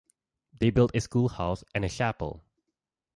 [0.59, 2.43] They built a school house and a chapel.